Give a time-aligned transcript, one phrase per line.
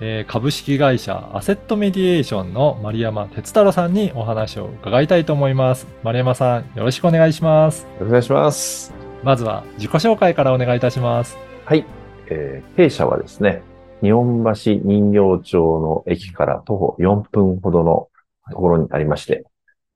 [0.00, 5.86] えー株式会社アセットメディエーションの丸山哲太郎さんにお話を伺いたいと思います。
[6.02, 7.86] 丸山さん、よろしくお願いします。
[8.00, 8.94] よろしくお願いします。
[9.22, 11.36] まずは自己紹介からお願いいたします。
[11.64, 11.84] はい。
[12.30, 13.62] えー弊社はですね、
[14.02, 18.08] 日本橋人形町の駅から徒歩4分ほどの
[18.50, 19.44] ところにありまして、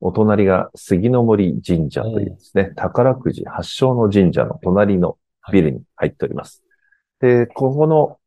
[0.01, 5.17] お隣が杉の森神社というですね、宝くじ発祥の神社の隣の
[5.51, 6.61] ビルに入っております。
[7.21, 8.17] で、ここの、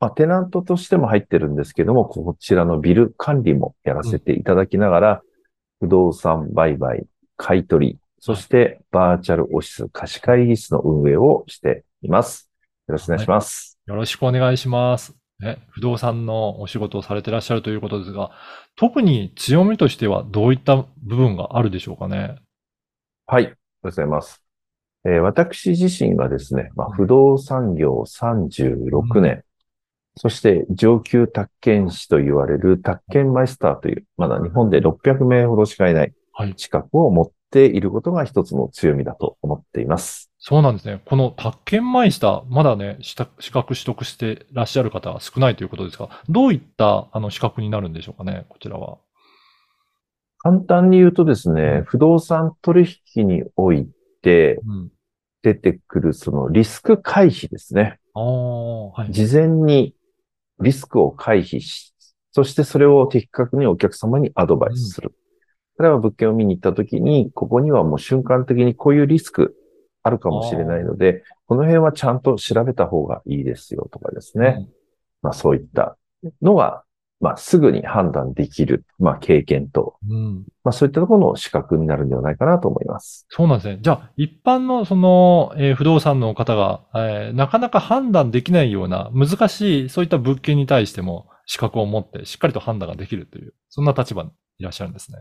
[0.00, 5.22] まあ、テナントとしても入ってるんですけども、こちらのビル管理もやらせていただきながら、
[5.80, 7.04] 不動産売買、
[7.36, 12.50] 買い取り、そしてバーチャルオフィス貸し会議室の運営をしています。
[12.88, 13.78] よろしくお願いします。
[13.86, 15.14] よろしくお願いします。
[15.40, 18.32] ね、不動産のお仕事をされてらっしゃるということですが、
[18.74, 22.36] 特に強みとしてはどういった部分があるでしょうかね？
[23.26, 23.44] はい。
[23.44, 24.42] ありがとうございます。
[25.04, 29.44] えー私自身がですね、まあ、不動産業36年、
[30.18, 36.54] そして上級宅建士と言われる宅建マイスターという、まだ日本で600名ほどしかいないはい。
[36.56, 40.30] 資格を持っていることが一つの強みだと思っています。
[40.38, 41.00] そうなんですね。
[41.04, 48.98] この宅建マイスター、まだね、資格取得してらっしゃる方は少ないということですが、どういったあの資格になるんでしょうかね、こちらは。
[50.38, 53.88] 簡単に言うとですうんね、不動産取引におい
[54.22, 54.90] てうん。
[55.42, 57.98] 出てくるそのリスク回避ですね。
[58.14, 59.12] ああ、はい。
[59.12, 59.94] 事前に
[60.60, 61.94] リスクを回避し、
[62.32, 65.12] そしてそれを的確にお客様にアドバイスする。
[65.78, 69.56] 例えば物件を見に行った時に、ここにはもう瞬間的にこういうリスク
[70.02, 74.68] あるかもしれないので、この辺はちゃんと調べた方がいいですよとかですね。
[75.22, 75.96] まあそういった
[76.42, 76.84] のが、
[77.20, 80.16] まあすぐに判断できる、まあ経験と、うん。
[80.16, 80.44] うん。
[80.64, 83.26] まあそういったところの資格になるんではないかなと思います。
[83.28, 83.78] そうなんですね。
[83.80, 95.18] じゃあ、一般のその、えー不動産の方が、えーなかなか判断できないような難しい、そういった物件に対しても資格を持ってしっかりと判断ができるという、そんな立場にいらっしゃるんですね。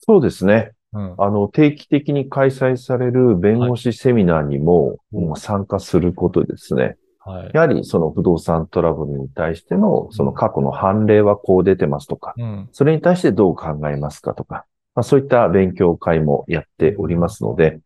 [0.00, 0.72] そうですね。
[0.92, 1.14] うん。
[1.18, 6.96] あの、定期的に開催される弁護士セミナーにも、うんもう参加することでですね。
[7.20, 7.50] はい。
[7.52, 12.68] やはりその不動産トラブルに対しての、その過去の判例はこう出てますとか、うん。
[12.72, 14.64] それに対してどう考えますかとか、
[14.94, 17.80] まあ、そういった勉強会もやっておりますので、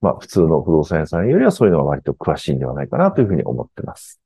[0.00, 4.20] まあ普通の不動産屋さんよりはそういうのは割と詳しいんではないかなというふうに思ってます。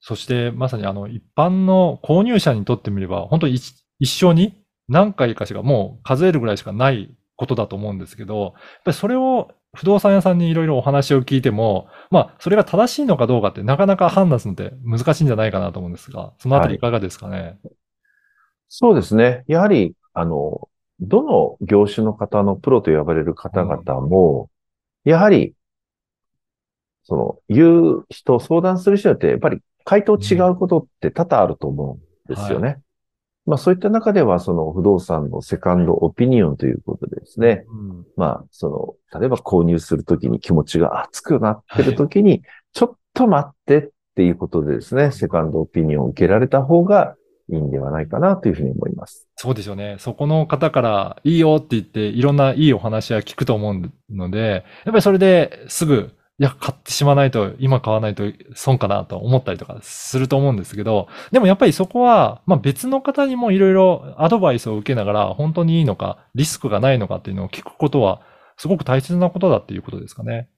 [0.00, 8.52] そして、まさにあの、一般の購入者にとってみれば、本当に一一生に何回かしかもう数えるぐらいしかないことだと思うんですけど、やっ
[8.84, 17.58] ぱりそれを不動産屋さんにいろいろお話を聞いても、まあ、それが正しいのかどうかってなかなか判断するのって難しいんじゃないかなと思うんですが、そのあたりいかがですかね？
[18.68, 19.44] そうですね。
[19.46, 24.50] やはり、あの、どの業種の方のプロと呼ばれる方々も、
[25.04, 25.54] やはり、
[27.04, 31.98] その、言う人、相談する人によって、やっぱり回答違うことって多々あると思
[32.28, 32.80] うんですよね。
[33.46, 37.64] まあそういった中では、その不動産のセカンドオピニオンということでですね。
[37.68, 42.42] うんまあ、その、例えば購入するときに気持ちが熱くなってるときに、
[42.72, 47.14] ちょっと待ってっていうことでですね、セカンドオピニオンを受けられた方が
[47.48, 49.28] いいんではないかなというふうに思います。
[49.36, 49.96] そうですよね。
[50.00, 58.24] そこの方からいいよって言って、いろんないいお話は聞くと思うので、やっぱりそれですぐ、いや、買ってしまわないと、今買わないと
[58.54, 68.20] 損かなと思ったりとかすると思うんですけど、でもやっぱりそこは、まあ別の方にもいろいろアドバイスを受けながら、本当にいいのか、リスクがないのかっていうのを聞くことは、
[68.58, 70.48] すごく大切なことだっていうことですかね。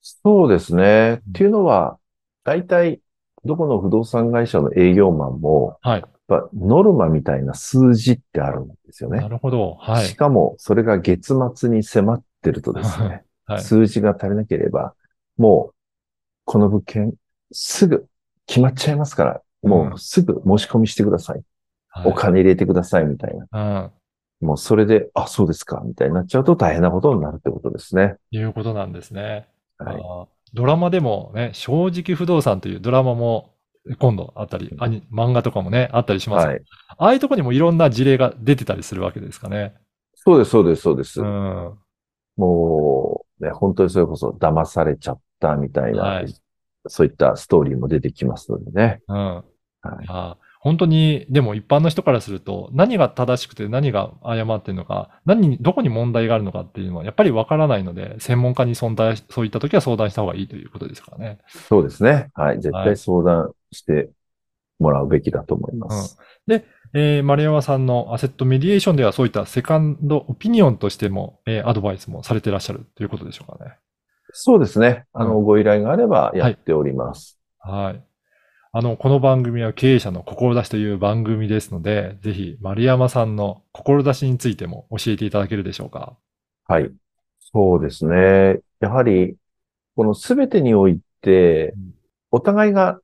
[0.00, 1.20] そうですね。
[1.26, 1.98] うんっていうのは、
[2.44, 3.00] 大体、
[3.44, 6.00] どこの不動産会社の営業マンも、はい。
[6.00, 9.28] やっぱノルマみたいな数字ってあるんですよなね。
[9.28, 9.74] るほど。
[9.80, 10.16] はいし。
[10.16, 13.23] かも、それが月末に迫ってるとですね、はい。
[13.58, 14.94] 数字が足りなければ、
[15.36, 15.74] もう、
[16.44, 17.14] この物件、
[17.52, 18.06] すぐ
[18.46, 21.36] 決まっちゃいますから、もうすぐ申し込みしてください。
[21.36, 21.44] はい
[22.04, 23.92] お金入れてください、みたいな。
[24.42, 24.46] うん。
[24.48, 28.16] もうそれで、あ、そうですか、みたいになっちゃうと大変なことになるってことですね。
[28.32, 29.46] いうことなんですね。
[29.78, 30.02] はい。
[30.54, 33.54] ドラマでもね、正直不動産というドラマも
[33.98, 36.62] 今度あったり、アニ漫画とかもね、あったりします、はい。
[36.98, 39.74] ああいうところにもいろんな事例が出てたりするわけですかね。
[40.14, 41.20] そうです、そうです、そうです。
[41.20, 41.78] うん。
[42.36, 46.34] もう、ね、本当にそれこそ騙されちゃったみたいな、はい
[46.86, 49.00] そういったストーリーも出てきますのでね。
[49.08, 49.16] うん。
[49.16, 49.44] はい。
[50.06, 61.38] あー本当に、でも一般の人からすると、何が正しくて何が誤ってるのか、何に、どこに問題があるのかっていうのはやっぱりわからないので、専門家に相談、そういった時は相談した方がいいということですからね。
[61.68, 62.30] そうですね。
[62.32, 62.62] はい。
[62.62, 64.08] 絶対相談して
[64.78, 66.18] もらうべきだと思います。
[66.96, 73.72] えー、丸山さんのアセットメディエーションではそういったセカンドオピニオンとしても、えーアドバイスもされていらっしゃるということでしょうかね。
[74.32, 75.04] そうですね。
[75.12, 77.38] あの、うご依頼があればやっております。
[77.58, 78.04] はい。
[78.72, 86.16] あの、この番組は経営者の志という番組ですので、ぜひ丸山さんの志についても教えていただけるでしょうか。
[86.66, 86.90] はい。
[87.40, 88.60] そうですね。
[88.80, 89.36] やはり、
[89.96, 91.94] このすべてにおいてうん、
[92.32, 93.00] お互いが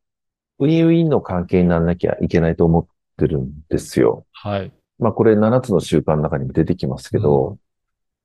[0.59, 2.87] ウィンウィンの関係にならなきゃいけないと思っ
[3.21, 4.27] てるんですよ。
[4.33, 4.73] はい。
[4.99, 7.59] まあ、これ7つの習慣の中にも出てきますけど、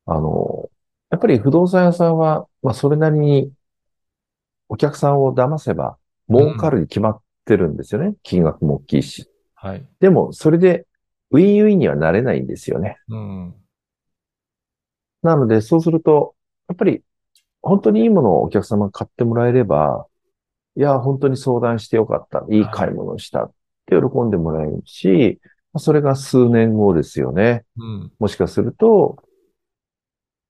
[0.05, 0.69] あの、
[1.09, 3.51] やっぱり不動産屋さんは、まあ、それなりに
[4.69, 5.97] お客さんを騙せば
[6.29, 8.15] 儲かるに決まってるんですよね。
[8.23, 9.29] 金額も大きいし。
[9.53, 9.85] はい。
[9.99, 10.85] でも、それで
[11.31, 12.97] ウィンウィンにはなれないんですよね。
[13.09, 13.55] うん。
[15.21, 16.35] なので、そうすると、
[16.67, 17.03] やっぱり、
[17.61, 20.05] 本当にいいものをお客様が買ってもらえれば、
[20.75, 22.45] いや、本当に相談してよかった。
[22.49, 23.49] いい買い物をした
[23.89, 25.39] 喜んでもらえるし、
[25.73, 27.63] まあそれが数年後ですよね。
[27.77, 28.11] うん。
[28.19, 29.17] もしかすると、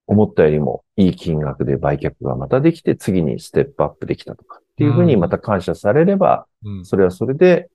[0.08, 6.86] 思ったよりもいい金額で売却がまたできて、次にステップアップできたとかっていうふうにまた感謝されれば、うん。
[6.86, 7.70] それはそれで、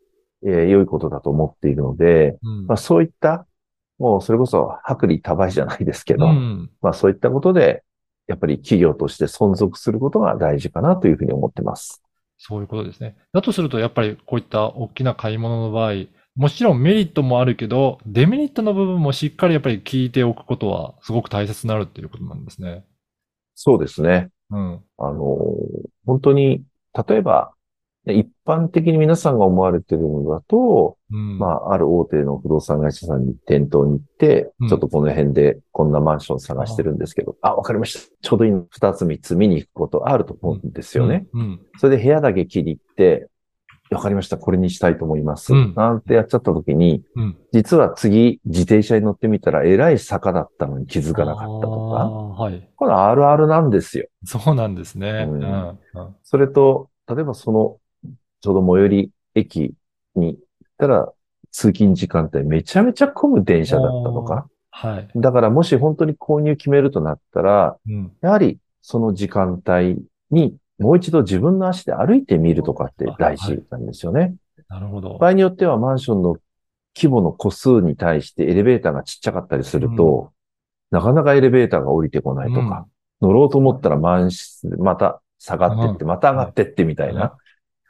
[0.47, 3.47] えー良いことだと思っているので、うんまあそういった、
[3.99, 7.83] もうそれこそ薄利多売じゃないですけど、うんまあそういったことで、
[8.27, 12.03] やっぱり企業として存続することが大事かなというふうに思ってます。
[12.43, 13.17] そういうことですね。
[13.35, 22.85] だとすると、やっぱりこういった大きな買い物の場合、もちろんメリットもあるけど、デメリットの部分もしっかりやっぱり聞いておくことはすごく大切になるっていうことなんですね。
[23.55, 24.31] そうですね。
[24.51, 24.83] うん。
[24.97, 25.37] あの、
[26.07, 26.65] 本当に、
[27.09, 27.60] 例えば、ね
[28.13, 31.39] 一般的に皆さんが思われているのだと、うん。
[31.39, 38.15] まあ、ある大手の不動産会社さんに店頭に行って、うんちょっとこの辺でこんなマンション探してるんですけど、あ、わかりました。
[38.23, 41.27] ちょうどいいの2つ3つ見に行くことあると思うんですよね。
[41.33, 41.61] うん。
[41.79, 43.29] それで部屋だけ切り入って、
[43.91, 44.39] わかりました。
[44.39, 45.53] これにしたいと思います。
[45.53, 47.37] うんなんてやっちゃった時に、うん。
[47.53, 52.07] 実は次自転車に乗ってみたらえらい坂だったのに気づかなかったとか、
[52.43, 52.69] はい。
[52.77, 54.07] これあるあるなんですよ。
[54.25, 55.29] そうなんですね。
[56.23, 57.79] それと、例えばその、
[58.41, 59.75] ちょうど最寄り駅
[60.15, 60.39] に行っ
[60.79, 61.13] たら、
[61.53, 64.49] 通勤時間帯めちゃめちゃ混む電車だったとか。
[64.71, 65.09] はい。
[65.17, 68.13] だからもし本当に購入決めるとなったら、うん。
[68.21, 69.99] やはりその時間帯
[70.31, 74.35] にもう一度自分の足で歩いてみるとかって大事なんですよね。
[74.69, 75.19] なるほど。
[75.19, 76.37] 場合によってはマンションの
[76.97, 80.33] 規模の個数に対してエレベーターがちっちゃかったりすると、
[80.91, 82.87] なかなかエレベーターが降りてこないとか、
[83.21, 87.37] 乗ろうと思ったら満室でまた下がってって、また上がってってみたいな、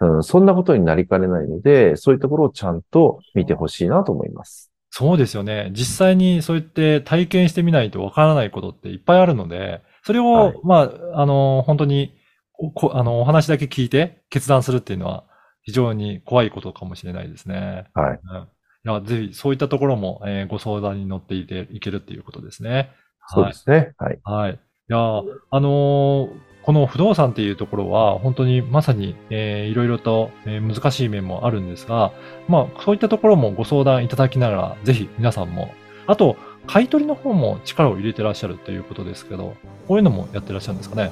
[0.00, 4.70] うん、そんなことになりかねないので、そういうところをちゃんと見てほしいなと思います。
[4.90, 5.70] そうですよね。
[5.72, 12.14] 実際にそうやって体験してみないとわからないことっていっぱいあるので、それを、はいまあ、あの、本当に
[12.58, 15.24] おこあの、お話だけ聞いて決断するっていうのは
[15.62, 17.84] 非常に怖いことかもしれないですね。
[17.94, 18.20] はい。
[18.22, 18.48] うん。
[18.92, 22.90] いや、ぜひそういったところも、えーご相談に乗っていていけるっていうことですね。
[23.28, 23.92] そうですね。
[23.98, 24.18] はい。
[24.24, 24.52] はい。
[24.52, 24.56] い
[24.88, 32.12] やー、あのーこの不動産っていうところは、本当にまさに、えーいろいろと、えー難しい面もあるんですが、
[32.48, 35.72] まあ、そういったところもご相談いただきながら、ぜひ皆さんも、
[36.06, 36.36] あと、
[36.66, 39.54] 買い取りの方も力を入れてらっしゃるということですけど、
[39.88, 41.10] こういうのもやってらっしゃるんですかね？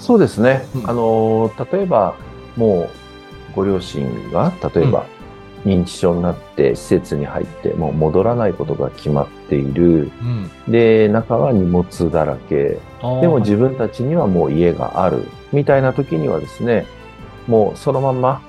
[0.00, 0.66] そうですね。
[0.74, 2.14] うんあのー、例えば、
[2.56, 2.88] もう、
[3.54, 5.06] ご両親が、例えば、
[5.64, 10.10] 認知症になって施設に入って、もう戻らないことが決まっている。
[10.66, 10.72] うん。
[10.72, 12.78] で、中は荷物だらけ。
[13.20, 15.24] でも自分たちにはもう家がある。
[15.52, 16.86] みたいな時にはですね、
[17.46, 18.40] もうそのまんま、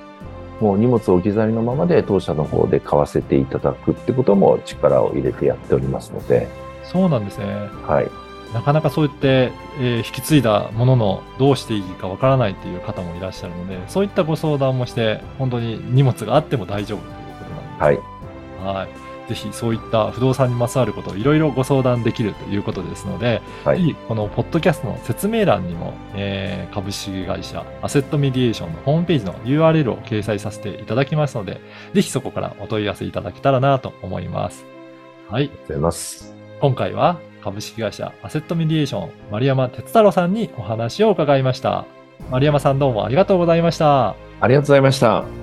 [0.60, 6.48] もう荷物を置き去りのままで当社の方で買わせていただくってことも力を入れてやっておりますので、
[6.82, 7.46] そうなんですね。
[7.86, 8.27] はい。
[8.54, 18.62] なかなかそうやって、えー引き継いだもののどうしていいかわからないっていう方もいらっしゃるので、そういったご相談もして、本当に荷物があっても大丈夫ということなんです。
[18.64, 18.76] はい。
[18.76, 19.08] はい。
[19.28, 31.60] ぜひそういった不動産にまつわることをいろいろご相談できるということですので、はいこのポッドキャストの説明欄にも、えー株式会社アセットメディエーションのホームページの URL を掲載させていただきますので、
[31.92, 34.64] ぜひそこからお問い合わせいただけたらなと思います。
[35.28, 35.44] はい。
[35.44, 36.34] ありがとうございます。
[36.60, 41.86] 今回は株式会社アセットメディエーション丸山哲太郎さんにお話を伺いました。
[42.30, 44.16] 丸山さんどうもありがとうございました。
[44.40, 45.37] ありがとうございました。